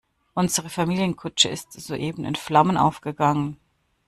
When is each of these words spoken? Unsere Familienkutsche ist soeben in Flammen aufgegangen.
Unsere 0.33 0.67
Familienkutsche 0.71 1.49
ist 1.49 1.73
soeben 1.73 2.25
in 2.25 2.33
Flammen 2.35 2.75
aufgegangen. 2.75 3.57